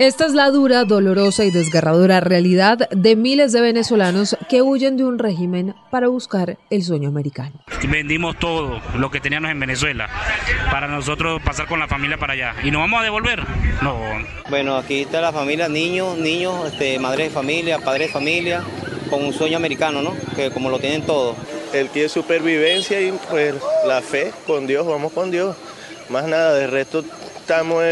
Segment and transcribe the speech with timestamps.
[0.00, 5.04] Esta es la dura, dolorosa y desgarradora realidad de miles de venezolanos que huyen de
[5.04, 7.52] un régimen para buscar el sueño americano.
[7.88, 10.08] Vendimos todo lo que teníamos en Venezuela
[10.72, 12.56] para nosotros pasar con la familia para allá.
[12.64, 13.44] ¿Y nos vamos a devolver?
[13.82, 14.00] No.
[14.50, 18.64] Bueno, aquí está la familia, niños, niños, este, madre de familia, padre de familia,
[19.08, 20.16] con un sueño americano, ¿no?
[20.34, 21.36] Que como lo tienen todos.
[21.72, 23.54] El que es supervivencia y pues
[23.86, 25.56] la fe con Dios, vamos con Dios.
[26.08, 27.04] Más nada, de resto
[27.38, 27.84] estamos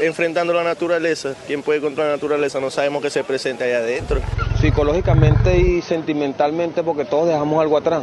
[0.00, 1.34] enfrentando la naturaleza.
[1.46, 2.60] ¿Quién puede contra la naturaleza?
[2.60, 4.20] No sabemos qué se presenta allá adentro.
[4.60, 8.02] Psicológicamente y sentimentalmente porque todos dejamos algo atrás.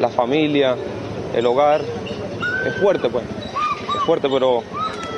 [0.00, 0.76] La familia,
[1.34, 1.82] el hogar.
[2.66, 3.24] Es fuerte pues.
[3.24, 4.62] Es fuerte, pero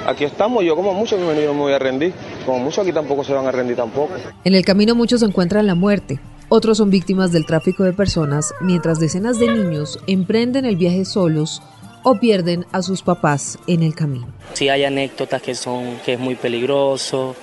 [0.06, 0.64] aquí estamos.
[0.64, 2.12] Yo como muchos me voy a rendir.
[2.47, 4.14] Como muchos aquí tampoco se van a rendir tampoco.
[4.45, 6.20] En el camino muchos encuentran la muerte.
[6.48, 11.62] Otros son víctimas del tráfico de personas, mientras decenas de niños emprenden el viaje solos
[12.02, 14.27] o pierden a sus papás en el camino.
[14.54, 17.36] Sí hay anécdotas que son que es muy peligroso,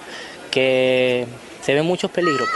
[0.51, 1.25] que
[1.61, 2.47] se ven muchos peligros.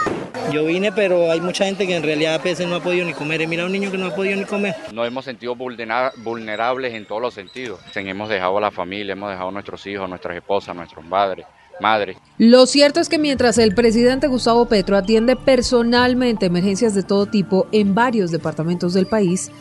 [0.51, 3.13] Yo vine, pero hay mucha gente que en realidad a veces no ha podido ni
[3.13, 3.41] comer.
[3.41, 4.75] He mirado a un niño que no ha podido ni comer.
[4.91, 7.79] Nos hemos sentido vulnerables en todos los sentidos.
[7.93, 11.45] Hemos dejado a la familia, hemos dejado a nuestros hijos, nuestras esposas, nuestros padres.
[11.79, 12.17] Madre.
[12.37, 17.65] Lo cierto es que mientras el presidente Gustavo Petro atiende personalmente emergencias de todo tipo
[17.71, 19.51] en varios departamentos del país,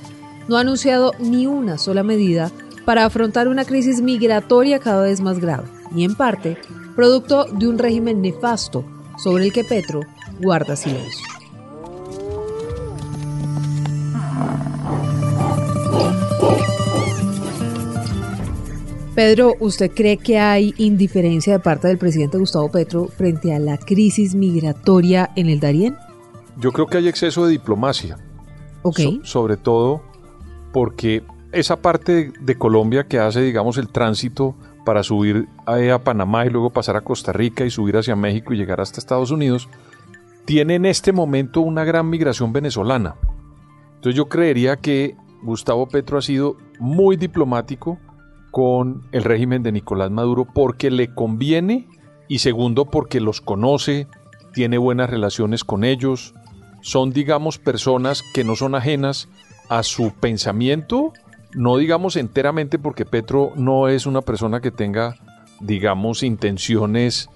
[0.48, 2.50] no ha anunciado ni una sola medida
[2.84, 6.56] para afrontar una crisis migratoria cada vez más grave, y en parte
[6.96, 8.84] producto de un régimen nefasto
[9.16, 10.00] sobre el que Petro
[10.40, 11.26] guarda silencio.
[19.14, 23.76] Pedro, ¿usted cree que hay indiferencia de parte del presidente Gustavo Petro frente a la
[23.76, 25.96] crisis migratoria en el Darién?
[26.58, 28.16] Yo creo que hay exceso de diplomacia.
[28.82, 29.00] Ok.
[29.24, 30.00] sobre todo
[30.72, 34.54] porque esa parte de Colombia que hace, digamos, el tránsito
[34.84, 38.56] para subir a, Panamá y luego pasar a Costa Rica y subir hacia México y
[38.56, 39.68] llegar hasta Estados Unidos,
[40.44, 43.16] tiene en este momento una gran migración venezolana.
[43.96, 47.98] Entonces yo creería que Gustavo Petro ha sido muy diplomático
[48.50, 51.86] con el régimen de Nicolás Maduro porque le conviene
[52.28, 54.06] y segundo porque los conoce,
[54.52, 56.34] tiene buenas relaciones con ellos,
[56.80, 59.28] son digamos personas que no son ajenas
[59.70, 61.12] a su pensamiento,
[61.54, 65.14] no digamos enteramente porque Petro no es una persona que tenga,
[65.60, 67.30] digamos, intenciones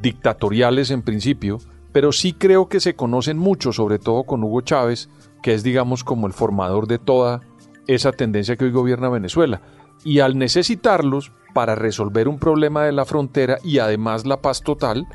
[0.00, 1.58] dictatoriales en principio,
[1.92, 5.08] pero sí creo que se conocen mucho, sobre todo con Hugo Chávez,
[5.42, 7.40] que es, digamos, como el formador de toda
[7.88, 9.60] esa tendencia que hoy gobierna Venezuela.
[10.04, 15.08] Y al necesitarlos para resolver un problema de la frontera y además la paz total,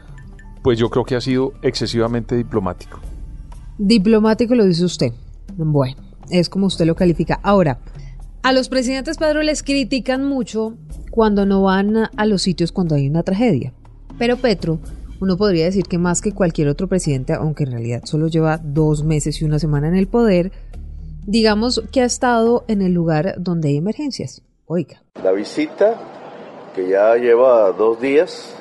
[0.62, 3.00] pues yo creo que ha sido excesivamente diplomático.
[3.78, 5.14] Diplomático lo dice usted.
[5.56, 7.40] Bueno es como usted lo califica.
[7.44, 7.80] Ahora,
[8.44, 10.76] a los presidentes Pedro les critican mucho
[11.12, 13.74] cuando no van a los sitios cuando hay una tragedia.
[14.20, 14.80] Pero Petro,
[15.20, 19.04] uno podría decir que más que cualquier otro presidente, aunque en realidad solo lleva dos
[19.04, 20.52] meses y una semana en el poder,
[21.26, 24.44] digamos que ha estado en el lugar donde hay emergencias.
[24.68, 25.02] Oiga.
[25.24, 25.96] La visita,
[26.76, 28.54] que ya lleva dos días,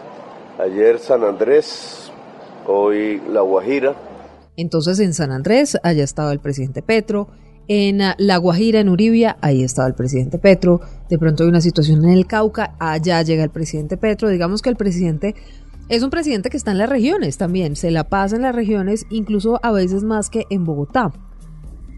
[0.59, 2.11] ayer San Andrés,
[2.67, 3.95] hoy La Guajira.
[4.57, 7.29] Entonces en San Andrés, haya estado el presidente Petro,
[7.69, 10.81] en La Guajira, en Uribia, ahí estaba el presidente Petro.
[11.09, 14.29] De pronto hay una situación en el Cauca, allá llega el presidente Petro.
[14.29, 15.35] Digamos que el presidente
[15.89, 19.07] es un presidente que está en las regiones también, se la pasa en las regiones,
[19.11, 21.13] incluso a veces más que en Bogotá.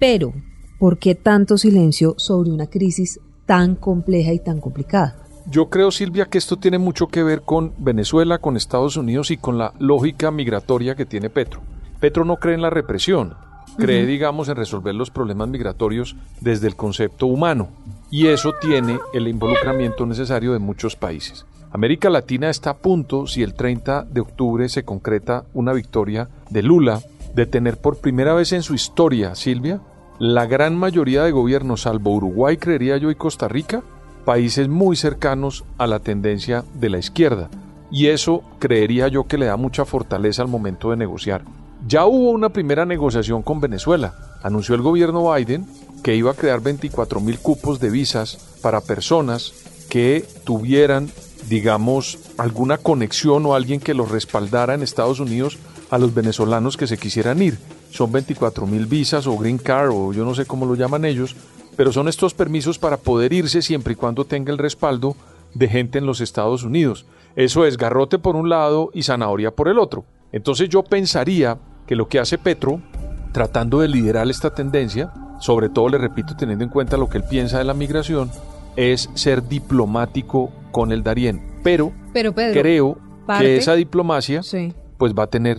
[0.00, 0.32] Pero,
[0.78, 5.16] ¿por qué tanto silencio sobre una crisis tan compleja y tan complicada?
[5.48, 9.36] Yo creo, Silvia, que esto tiene mucho que ver con Venezuela, con Estados Unidos y
[9.36, 11.60] con la lógica migratoria que tiene Petro.
[12.00, 13.34] Petro no cree en la represión,
[13.76, 17.68] cree, digamos, en resolver los problemas migratorios desde el concepto humano.
[18.10, 21.44] Y eso tiene el involucramiento necesario de muchos países.
[21.72, 26.62] América Latina está a punto, si el 30 de octubre se concreta una victoria de
[26.62, 27.02] Lula,
[27.34, 29.80] de tener por primera vez en su historia, Silvia,
[30.18, 33.82] la gran mayoría de gobiernos, salvo Uruguay, creería yo, y Costa Rica,
[34.24, 37.50] países muy cercanos a la tendencia de la izquierda.
[37.90, 41.42] Y eso creería yo que le da mucha fortaleza al momento de negociar.
[41.88, 44.16] Ya hubo una primera negociación con Venezuela.
[44.42, 45.66] Anunció el gobierno Biden
[46.02, 49.52] que iba a crear 24 mil cupos de visas para personas
[49.88, 51.08] que tuvieran,
[51.48, 56.88] digamos, alguna conexión o alguien que los respaldara en Estados Unidos a los venezolanos que
[56.88, 57.56] se quisieran ir.
[57.92, 61.36] Son 24 mil visas o green card o yo no sé cómo lo llaman ellos,
[61.76, 65.14] pero son estos permisos para poder irse siempre y cuando tenga el respaldo
[65.54, 67.06] de gente en los Estados Unidos.
[67.36, 70.04] Eso es garrote por un lado y zanahoria por el otro.
[70.32, 71.56] Entonces yo pensaría
[71.86, 72.80] que lo que hace Petro,
[73.32, 77.24] tratando de liderar esta tendencia, sobre todo le repito teniendo en cuenta lo que él
[77.28, 78.30] piensa de la migración,
[78.76, 81.42] es ser diplomático con el Darién.
[81.62, 82.98] Pero, Pero creo
[83.38, 84.40] que esa diplomacia
[84.98, 85.58] pues va a tener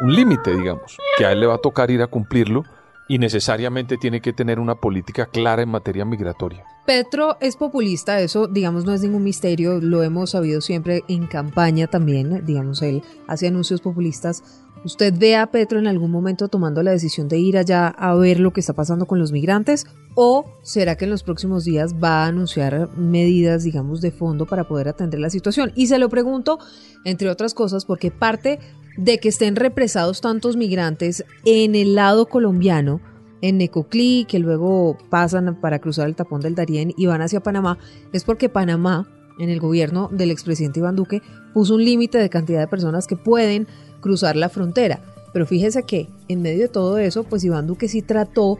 [0.00, 2.64] un límite, digamos, que a él le va a tocar ir a cumplirlo
[3.08, 6.64] y necesariamente tiene que tener una política clara en materia migratoria.
[6.86, 11.86] Petro es populista, eso digamos no es ningún misterio, lo hemos sabido siempre en campaña
[11.86, 14.42] también, digamos él hace anuncios populistas.
[14.86, 18.38] ¿Usted ve a Petro en algún momento tomando la decisión de ir allá a ver
[18.38, 19.84] lo que está pasando con los migrantes?
[20.14, 24.68] ¿O será que en los próximos días va a anunciar medidas, digamos, de fondo para
[24.68, 25.72] poder atender la situación?
[25.74, 26.60] Y se lo pregunto,
[27.04, 28.60] entre otras cosas, porque parte
[28.96, 33.00] de que estén represados tantos migrantes en el lado colombiano,
[33.40, 37.76] en Necoclí, que luego pasan para cruzar el tapón del Darién y van hacia Panamá,
[38.12, 39.08] es porque Panamá,
[39.40, 41.22] en el gobierno del expresidente Iván Duque,
[41.52, 43.66] puso un límite de cantidad de personas que pueden
[44.00, 45.00] cruzar la frontera.
[45.32, 48.58] Pero fíjese que en medio de todo eso, pues Iván Duque sí trató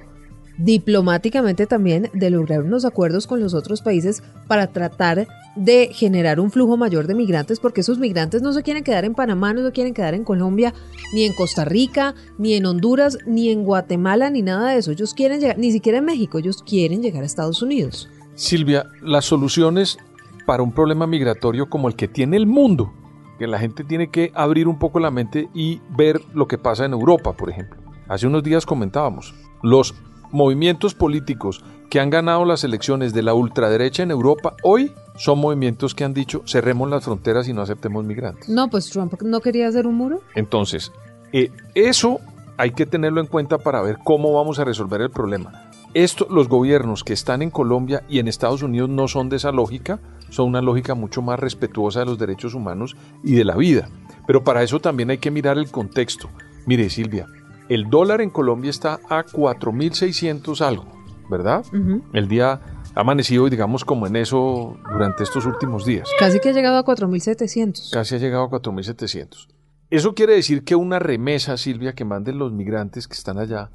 [0.58, 6.50] diplomáticamente también de lograr unos acuerdos con los otros países para tratar de generar un
[6.50, 9.72] flujo mayor de migrantes, porque esos migrantes no se quieren quedar en Panamá, no se
[9.72, 10.74] quieren quedar en Colombia,
[11.14, 14.90] ni en Costa Rica, ni en Honduras, ni en Guatemala, ni nada de eso.
[14.90, 18.08] Ellos quieren llegar, ni siquiera en México, ellos quieren llegar a Estados Unidos.
[18.34, 19.98] Silvia, las soluciones
[20.46, 22.92] para un problema migratorio como el que tiene el mundo,
[23.38, 26.84] que la gente tiene que abrir un poco la mente y ver lo que pasa
[26.84, 27.80] en Europa, por ejemplo.
[28.08, 29.94] Hace unos días comentábamos, los
[30.30, 35.94] movimientos políticos que han ganado las elecciones de la ultraderecha en Europa hoy son movimientos
[35.94, 38.48] que han dicho cerremos las fronteras y no aceptemos migrantes.
[38.48, 40.20] No, pues Trump no quería hacer un muro.
[40.34, 40.92] Entonces,
[41.32, 42.20] eh, eso
[42.56, 45.70] hay que tenerlo en cuenta para ver cómo vamos a resolver el problema.
[45.94, 49.52] Esto, los gobiernos que están en Colombia y en Estados Unidos no son de esa
[49.52, 49.98] lógica,
[50.30, 53.88] son una lógica mucho más respetuosa de los derechos humanos y de la vida.
[54.26, 56.28] Pero para eso también hay que mirar el contexto.
[56.66, 57.26] Mire, Silvia,
[57.68, 60.86] el dólar en Colombia está a 4.600 algo,
[61.30, 61.64] ¿verdad?
[62.12, 62.60] El día
[62.94, 66.08] ha amanecido, digamos, como en eso durante estos últimos días.
[66.18, 67.90] Casi que ha llegado a 4.700.
[67.92, 69.48] Casi ha llegado a 4.700.
[69.90, 73.70] Eso quiere decir que una remesa, Silvia, que manden los migrantes que están allá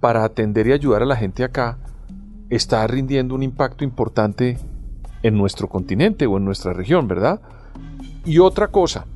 [0.00, 1.78] para atender y ayudar a la gente acá,
[2.48, 4.58] está rindiendo un impacto importante
[5.22, 7.40] en nuestro continente o en nuestra región, ¿verdad?
[8.24, 9.06] Y otra cosa,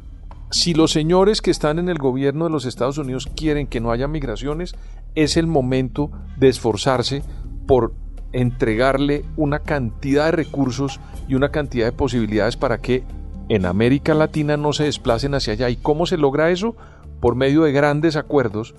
[0.51, 3.91] si los señores que están en el gobierno de los Estados Unidos quieren que no
[3.91, 4.75] haya migraciones,
[5.15, 7.23] es el momento de esforzarse
[7.67, 7.93] por
[8.33, 13.05] entregarle una cantidad de recursos y una cantidad de posibilidades para que
[13.49, 15.71] en América Latina no se desplacen hacia allá.
[15.71, 16.77] ¿Y cómo se logra eso?
[17.21, 18.75] Por medio de grandes acuerdos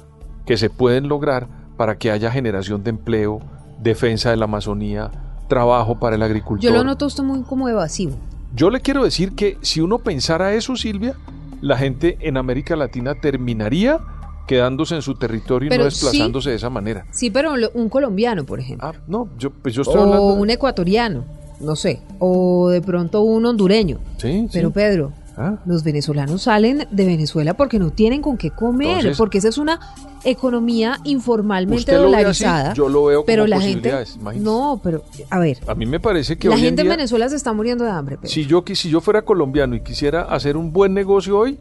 [0.46, 3.40] que se pueden lograr para que haya generación de empleo,
[3.82, 5.12] defensa de la Amazonía,
[5.48, 6.64] trabajo para el agricultor.
[6.64, 8.14] Yo lo noto usted muy como evasivo.
[8.56, 11.16] Yo le quiero decir que si uno pensara eso, Silvia,
[11.62, 14.00] la gente en América Latina terminaría
[14.48, 17.06] quedándose en su territorio y no desplazándose de esa manera.
[17.12, 18.88] Sí, pero un colombiano, por ejemplo.
[18.88, 20.34] Ah, no, yo, pues yo estoy o hablando.
[20.34, 21.26] un ecuatoriano,
[21.60, 22.02] no sé.
[22.20, 24.00] O de pronto un hondureño.
[24.18, 25.58] Sí, Pero Pedro, Ah.
[25.68, 29.58] los venezolanos salen de Venezuela porque no tienen con qué comer, Entonces- porque esa es
[29.60, 29.80] una
[30.24, 32.74] economía informalmente así, dolarizada.
[32.74, 33.94] yo lo veo como pero la gente
[34.40, 37.30] no, pero a ver, A mí me parece que la hoy gente en día, Venezuela
[37.30, 38.18] se está muriendo de hambre.
[38.18, 38.30] Pedro.
[38.30, 41.60] si yo, si yo fuera colombiano y quisiera hacer un buen negocio hoy,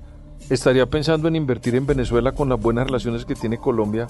[0.51, 4.07] estaría pensando en invertir en Venezuela con las buenas relaciones que tiene Colombia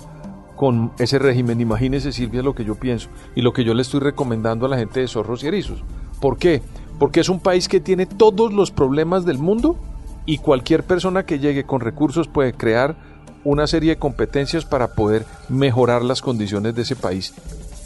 [0.54, 1.60] con ese régimen.
[1.60, 4.78] Imagínese, Silvia, lo que yo pienso y lo que yo le estoy recomendando a la
[4.78, 5.82] gente de Zorros y Erizos.
[6.20, 6.62] ¿Por qué?
[6.98, 9.76] Porque es un país que tiene todos los problemas del mundo
[10.24, 12.96] y cualquier persona que llegue con recursos puede crear
[13.44, 17.32] una serie de competencias para poder mejorar las condiciones de ese país.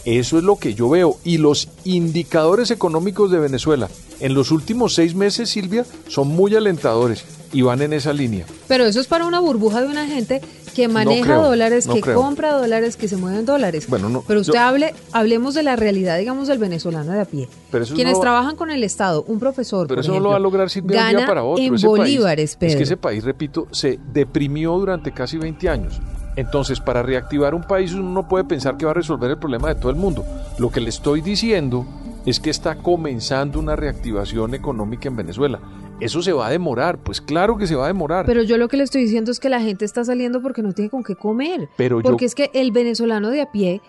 [0.06, 1.16] Eso es lo que yo veo.
[1.24, 3.88] Y los indicadores económicos de Venezuela
[4.20, 8.46] en los últimos seis meses, Silvia, son muy alentadores y van en esa línea.
[8.68, 10.40] Pero eso es para una burbuja de una gente
[10.74, 12.14] que maneja creo, dólares, no que creo.
[12.20, 13.86] compra dólares, que se mueven dólares.
[13.88, 17.24] Bueno, no, Pero usted yo- hable, hablemos de la realidad, digamos, del venezolano de a
[17.24, 17.48] pie.
[17.70, 20.28] Pero eso Quienes no- trabajan con el Estado, un profesor, Pero por eso no lo
[20.30, 21.62] va a lograr Silvia de un gana día para otro.
[21.64, 22.70] en Ese bolívares, país, Pedro.
[22.70, 26.00] Es que ese país, repito, se deprimió durante casi 20 años.
[26.36, 29.68] Entonces, para reactivar un país uno no puede pensar que va a resolver el problema
[29.68, 30.24] de todo el mundo.
[30.58, 31.84] Lo que le estoy diciendo
[32.24, 35.58] es que está comenzando una reactivación económica en Venezuela.
[36.00, 38.26] Eso se va a demorar, pues claro que se va a demorar.
[38.26, 40.72] Pero yo lo que le estoy diciendo es que la gente está saliendo porque no
[40.72, 41.68] tiene con qué comer.
[41.76, 43.80] Pero yo- porque es que el venezolano de a pie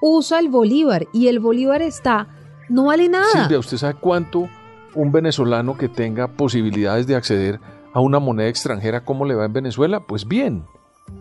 [0.00, 2.28] usa el bolívar y el bolívar está,
[2.68, 3.26] no vale nada.
[3.32, 4.48] Silvia, ¿usted sabe cuánto
[4.94, 7.60] un venezolano que tenga posibilidades de acceder
[7.92, 10.00] a una moneda extranjera, cómo le va en Venezuela?
[10.06, 10.64] Pues bien.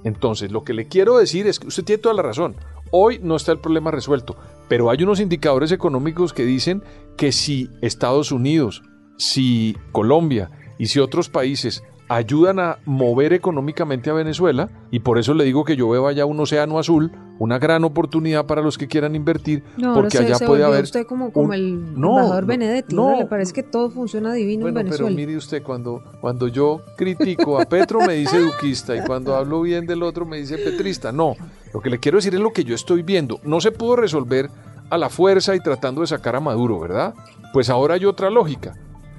[0.03, 2.55] Entonces, lo que le quiero decir es que usted tiene toda la razón.
[2.91, 4.35] Hoy no está el problema resuelto,
[4.67, 6.83] pero hay unos indicadores económicos que dicen
[7.17, 8.83] que si Estados Unidos,
[9.17, 15.33] si Colombia y si otros países ayudan a mover económicamente a Venezuela y por eso
[15.33, 18.87] le digo que yo veo allá un océano azul, una gran oportunidad para los que
[18.87, 22.43] quieran invertir, No, porque allá se puede haber usted como, como un- el No, embajador
[22.43, 23.11] no, Benedetti, no.
[23.11, 23.17] ¿no?
[23.19, 25.15] Le parece que todo funciona divino Bueno, en pero Venezuela.
[25.17, 29.85] mire usted, cuando, cuando yo critico a Petro me dice duquista y cuando hablo bien
[29.85, 31.11] del otro me dice petrista.
[31.11, 31.35] No,
[31.73, 33.39] lo que le quiero decir es lo que yo estoy viendo.
[33.43, 34.49] No se pudo resolver
[34.89, 37.13] a la fuerza y tratando de sacar a Maduro, ¿verdad?
[37.51, 38.75] Pues ahora hay otra lógica.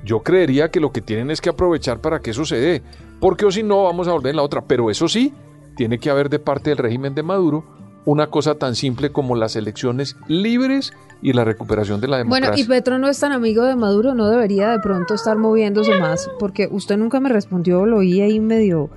[0.09, 2.83] Yo creería que lo que tienen es que aprovechar para que eso se dé,
[3.21, 4.63] porque o si no vamos a volver en la otra.
[4.63, 5.35] Pero eso sí,
[5.77, 7.63] tiene que haber de parte del régimen de Maduro
[8.07, 12.53] una cosa tan simple como las elecciones libres y la recuperación de la democracia.
[12.53, 15.95] Bueno, y Petro no es tan amigo de Maduro, no debería de pronto estar moviéndose
[16.01, 18.89] más, porque usted nunca me respondió, lo oí ahí medio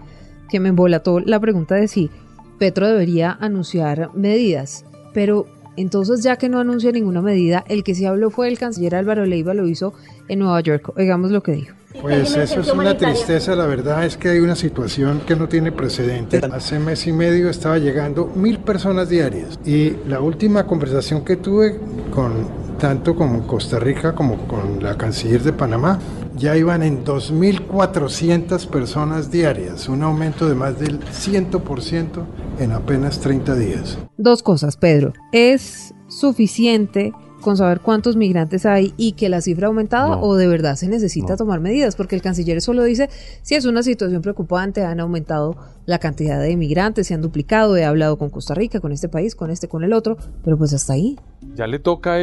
[0.48, 2.10] que me embolató la pregunta de si
[2.58, 5.46] Petro debería anunciar medidas, pero
[5.78, 9.26] entonces ya que no anuncia ninguna medida, el que sí habló fue el canciller Álvaro
[9.26, 9.94] Leiva, lo hizo
[10.28, 11.76] en Nueva York, oigamos lo que dijo.
[12.02, 15.72] Pues eso es una tristeza, la verdad es que hay una situación que no tiene
[15.72, 16.40] precedente.
[16.52, 21.78] Hace mes y medio estaba llegando mil personas diarias y la última conversación que tuve
[22.12, 26.00] con tanto como Costa Rica como con la canciller de Panamá,
[26.36, 32.26] ya iban en 2.400 personas diarias, un aumento de más del 100%
[32.62, 33.98] en apenas 30 días.
[34.18, 35.14] Dos cosas, Pedro.
[35.32, 40.22] ¿Es suficiente con saber cuántos migrantes hay y que la cifra ha aumentado No.
[40.22, 41.38] o de verdad se necesita No.
[41.38, 41.96] tomar medidas?
[41.96, 43.10] Porque el canciller solo dice,
[43.42, 45.56] si es una situación preocupante, han aumentado
[45.88, 49.34] la cantidad de migrantes, se han duplicado, he hablado con Costa Rica, con este país,
[49.36, 51.18] con este, con el otro, pero pues hasta ahí.
[51.56, 52.18] Ya le toca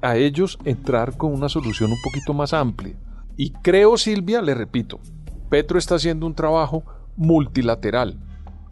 [0.00, 2.94] a ellos entrar con una solución un poquito más amplia.
[3.36, 5.00] Y creo, Silvia, le repito,
[5.50, 6.84] Petro está haciendo un trabajo
[7.16, 8.16] multilateral,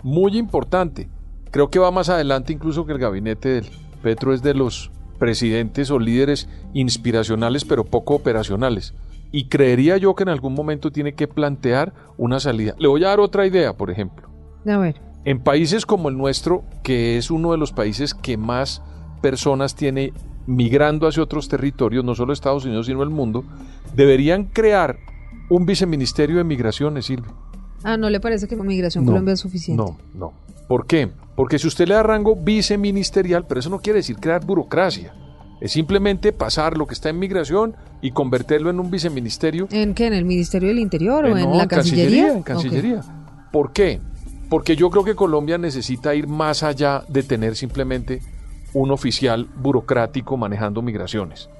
[0.02, 1.08] muy importante.
[1.50, 3.70] Creo que va más adelante incluso que el gabinete de él.
[4.02, 8.94] Petro es de los presidentes o líderes inspiracionales pero poco operacionales.
[9.32, 12.74] Y creería yo que en algún momento tiene que plantear una salida.
[12.78, 14.28] Le voy a dar otra idea, por ejemplo.
[14.66, 15.00] A ver.
[15.24, 18.82] En países como el nuestro, que es uno de los países que más
[19.20, 20.12] personas tiene
[20.46, 23.44] migrando hacia otros territorios, no solo Estados Unidos, sino el mundo,
[23.94, 24.98] deberían crear
[25.48, 27.32] un viceministerio de migraciones, Silvia.
[27.82, 29.82] Ah, ¿no le parece que Migración No, Colombia es suficiente?
[29.82, 30.32] No, no.
[30.68, 31.10] ¿Por qué?
[31.34, 35.14] Porque si usted le da rango viceministerial, pero eso no quiere decir crear burocracia.
[35.60, 40.06] Es simplemente pasar lo que está en migración y convertirlo en un viceministerio ¿En qué?
[40.06, 42.32] ¿En el Ministerio del Interior o eh, en la Cancillería?
[42.32, 43.02] En Cancillería.
[43.52, 44.00] ¿Por qué?
[44.48, 48.22] Porque yo creo que Colombia necesita ir más allá de tener simplemente
[48.72, 51.50] un oficial burocrático manejando migraciones.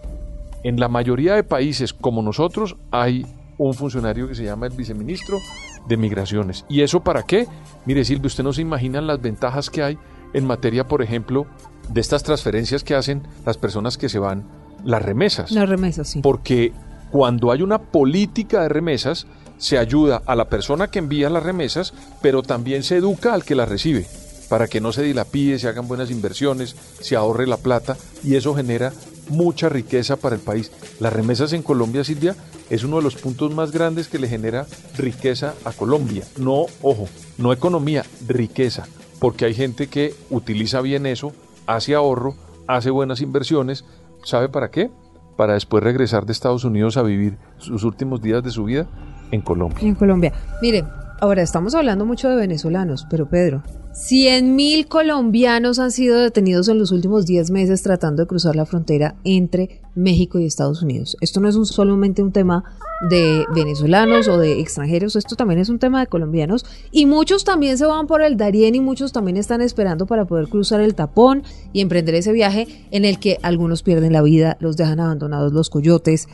[0.63, 3.27] En la mayoría de países como nosotros hay
[3.59, 5.39] un funcionario que se llama el viceministro
[5.89, 6.65] de Migraciones.
[6.69, 7.47] ¿Y eso para qué?
[7.87, 9.99] Mire Silvia, usted no se imagina las ventajas que hay
[10.33, 11.47] en materia, por ejemplo,
[11.89, 14.45] de estas transferencias que hacen las personas que se van,
[14.85, 15.51] las remesas.
[15.51, 16.21] Las remesas, sí.
[16.21, 16.73] Porque
[17.11, 19.27] cuando hay una política de remesas,
[19.59, 23.55] se ayuda a la persona que envía las remesas, pero también se educa al que
[23.55, 24.07] las recibe,
[24.49, 28.55] para que no se dilapide, se hagan buenas inversiones, se ahorre la plata, y eso
[28.55, 28.93] genera
[29.31, 30.71] mucha riqueza para el país.
[31.01, 32.37] Las remesas en Colombia, Silvia,
[32.69, 36.25] es uno de los puntos más grandes que le genera riqueza a Colombia.
[36.39, 37.09] No, ojo,
[37.39, 38.87] no economía, riqueza,
[39.19, 41.33] porque hay gente que utiliza bien eso,
[41.67, 42.35] hace ahorro,
[42.67, 43.85] hace buenas inversiones,
[44.25, 44.91] ¿sabe para qué?
[45.37, 48.87] Para después regresar de Estados Unidos a vivir sus últimos días de su vida
[49.31, 49.79] en Colombia.
[49.81, 50.33] En Colombia.
[50.63, 50.85] Mire,
[51.21, 56.79] ahora estamos hablando mucho de venezolanos, pero Pedro, 100 mil colombianos han sido detenidos en
[56.79, 61.17] los últimos 10 meses tratando de cruzar la frontera entre México y Estados Unidos.
[61.21, 62.63] Esto no es un, solamente un tema
[63.11, 67.79] de venezolanos o de extranjeros, esto también es un tema de colombianos y muchos también
[67.79, 71.43] se van por el Darién y muchos también están esperando para poder cruzar el tapón
[71.73, 75.69] y emprender ese viaje en el que algunos pierden la vida, los dejan abandonados los
[75.69, 76.29] coyotes.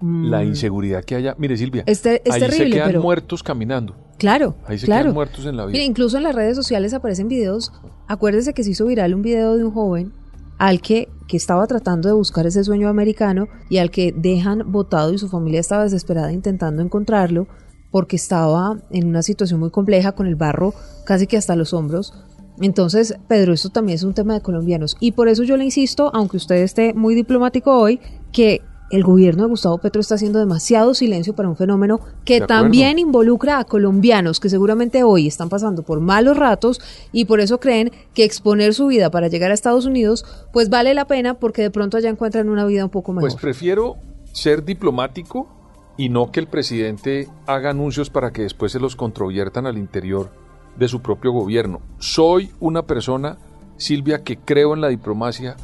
[0.00, 1.34] La Mm, inseguridad que haya.
[1.38, 3.94] Mire, Silvia, Es ter- es ahí se quedan pero- muertos caminando.
[4.20, 5.04] Claro, Ahí se claro.
[5.04, 5.82] quedan muertos en la vida.
[5.82, 7.72] Incluso en las redes sociales aparecen videos.
[8.06, 10.12] Acuérdese que se hizo viral un video de un joven
[10.58, 15.14] al que, que estaba tratando de buscar ese sueño americano y al que dejan botado
[15.14, 17.48] y su familia estaba desesperada intentando encontrarlo
[17.90, 20.74] porque estaba en una situación muy compleja con el barro
[21.06, 22.12] casi que hasta los hombros.
[22.60, 26.10] Entonces, Pedro, esto también es un tema de colombianos y por eso yo le insisto,
[26.14, 28.00] aunque usted esté muy diplomático hoy,
[28.32, 28.60] que
[28.90, 33.58] el gobierno de Gustavo Petro está haciendo demasiado silencio para un fenómeno que también involucra
[33.58, 36.80] a colombianos que seguramente hoy están pasando por malos ratos
[37.12, 40.92] y por eso creen que exponer su vida para llegar a Estados Unidos pues vale
[40.94, 43.30] la pena porque de pronto allá encuentran una vida un poco mejor.
[43.30, 43.96] Pues prefiero
[44.32, 45.48] ser diplomático
[45.96, 50.30] y no que el presidente haga anuncios para que después se los controviertan al interior
[50.76, 51.80] de su propio gobierno.
[51.98, 53.38] Soy una persona,
[53.76, 55.56] Silvia, que creo en la diplomacia,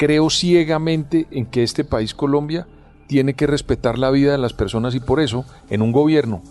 [0.00, 2.66] creo ciegamente en que este país, Colombia,
[3.06, 6.42] tiene que respetar la vida de las personas y por eso, en un gobierno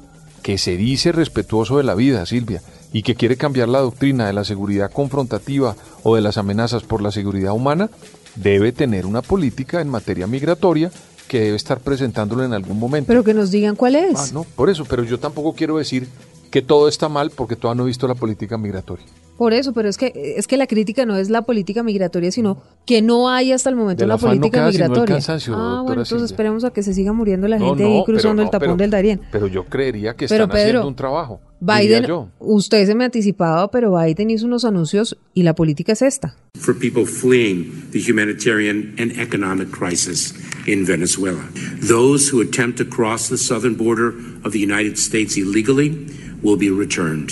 [0.44, 2.62] que se dice respetuoso de la vida, Silvia,
[2.94, 7.02] y que quiere cambiar la doctrina de la seguridad confrontativa o de las amenazas por
[7.02, 7.90] la seguridad humana,
[8.36, 10.92] debe tener una política en materia migratoria
[11.28, 13.08] que debe estar presentándolo en algún momento.
[13.08, 14.16] Pero que nos digan cuál es.
[14.16, 16.08] Ah, no, por eso, pero yo tampoco quiero decir
[16.52, 19.08] que todo está mal porque todavía no he visto la política migratoria.
[19.40, 22.62] Por eso, pero es que es que la crítica no es la política migratoria, sino
[22.86, 25.16] que no hay hasta el momento una no política el migratoria.
[25.16, 26.26] cansancio, ah, doctora bueno, entonces Silvia.
[26.26, 28.52] esperemos a que se siga muriendo la No, gente no, ahí pero cruzando no, el
[28.52, 29.22] tapón pero- del Darién.
[29.32, 31.40] Pero yo creería que Pero, están haciendo Pedro, un trabajo.
[31.62, 32.30] Biden, yo.
[32.40, 36.36] usted se me anticipaba, pero Biden hizo unos anuncios y la política es esta.
[36.60, 40.34] for people fleeing the humanitarian and economic crisis
[40.68, 41.40] in Venezuela.
[41.88, 46.06] Those who attempt to cross the southern border of the United States illegally
[46.44, 47.32] will be returned.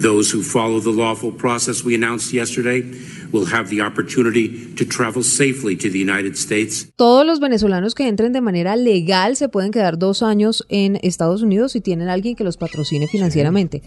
[0.00, 2.84] Those who follow the lawful process we announced yesterday
[3.32, 6.90] will have the opportunity to travel safely to the United States.
[6.96, 11.42] Todos los venezolanos que entren de manera legal se pueden quedar dos años en Estados
[11.42, 13.82] Unidos si tienen alguien que los patrocine financieramente.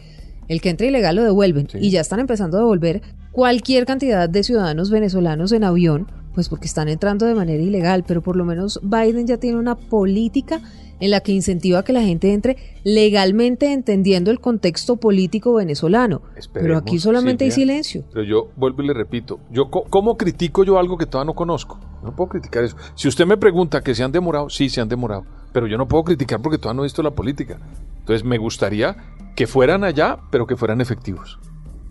[0.47, 4.43] El que entre ilegal lo devuelven y ya están empezando a devolver cualquier cantidad de
[4.43, 8.79] ciudadanos venezolanos en avión, pues porque están entrando de manera ilegal, pero por lo menos
[8.83, 10.61] Biden ya tiene una política
[10.99, 16.21] en la que incentiva que la gente entre legalmente entendiendo el contexto político venezolano.
[16.53, 18.03] pero aquí solamente hay silencio.
[18.11, 21.79] Pero yo vuelvo y le repito, yo ¿cómo critico yo algo que todavía no conozco?
[22.03, 22.77] No puedo criticar eso.
[22.95, 25.25] Si usted me pregunta que se han demorado, sí, se han demorado.
[25.51, 27.59] Pero yo no puedo criticar porque todavía no he visto la política.
[27.99, 28.95] Entonces me gustaría
[29.35, 31.39] que fueran allá, pero que fueran efectivos.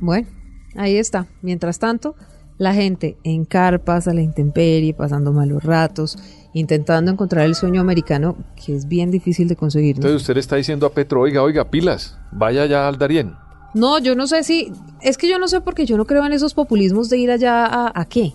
[0.00, 0.28] Bueno,
[0.76, 1.26] ahí está.
[1.42, 2.14] Mientras tanto,
[2.58, 6.18] la gente en carpas, a la intemperie, pasando malos ratos,
[6.52, 9.96] intentando encontrar el sueño americano, que es bien difícil de conseguir.
[9.96, 10.00] ¿no?
[10.00, 13.34] Entonces usted le está diciendo a Petro, oiga, oiga, pilas, vaya allá al Darién.
[13.74, 14.72] No, yo no sé si,
[15.02, 17.64] es que yo no sé porque yo no creo en esos populismos de ir allá
[17.66, 18.32] a, a qué.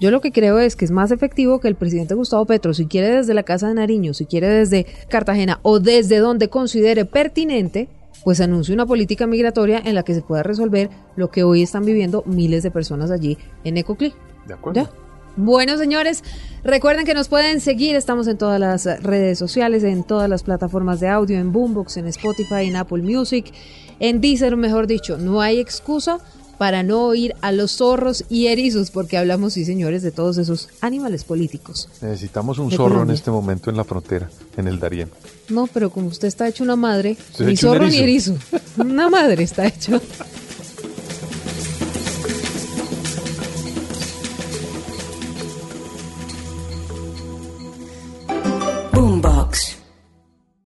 [0.00, 2.86] Yo lo que creo es que es más efectivo que el presidente Gustavo Petro, si
[2.86, 7.88] quiere desde la Casa de Nariño, si quiere desde Cartagena o desde donde considere pertinente,
[8.24, 11.84] pues anuncie una política migratoria en la que se pueda resolver lo que hoy están
[11.84, 14.14] viviendo miles de personas allí en Ecoclí.
[14.46, 14.82] De acuerdo.
[14.82, 14.90] ¿Ya?
[15.36, 16.24] Bueno, señores,
[16.64, 17.94] recuerden que nos pueden seguir.
[17.94, 22.08] Estamos en todas las redes sociales, en todas las plataformas de audio, en Boombox, en
[22.08, 23.52] Spotify, en Apple Music,
[24.00, 25.16] en Deezer, mejor dicho.
[25.16, 26.18] No hay excusa
[26.58, 30.68] para no oír a los zorros y erizos, porque hablamos, sí, señores, de todos esos
[30.80, 31.88] animales políticos.
[32.02, 35.08] Necesitamos un zorro en este momento en la frontera, en el Darién.
[35.48, 38.36] No, pero como usted está hecho una madre, Usted ni zorro ni erizo.
[38.76, 40.00] Una madre está hecho.